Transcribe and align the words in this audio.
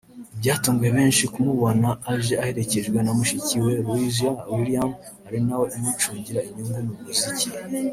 byatunguye 0.39 0.91
benshi 0.97 1.23
kumubona 1.33 1.89
aje 2.13 2.33
aherekejwe 2.43 2.97
na 3.01 3.11
mushiki 3.17 3.55
we 3.65 3.73
Louiza 3.85 4.29
Williams 4.53 4.97
ari 5.27 5.39
na 5.47 5.55
we 5.59 5.67
umucungira 5.77 6.39
inyungu 6.49 6.79
mu 6.87 6.93
muziki 7.03 7.47